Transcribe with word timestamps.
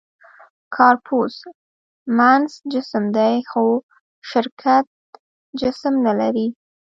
«کارپوس» 0.75 1.35
معنس 2.17 2.53
جسم 2.71 3.03
دی؛ 3.15 3.35
خو 3.49 3.63
شرکت 4.31 4.85
جسم 5.59 5.93
نهلري. 6.05 6.47